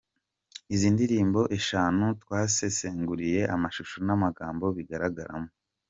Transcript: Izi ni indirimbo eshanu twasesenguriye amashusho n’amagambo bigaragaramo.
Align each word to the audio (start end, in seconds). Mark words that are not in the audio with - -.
Izi 0.73 0.85
ni 0.89 0.91
indirimbo 0.95 1.41
eshanu 1.57 2.05
twasesenguriye 2.21 3.41
amashusho 3.55 3.95
n’amagambo 4.07 4.65
bigaragaramo. 4.75 5.49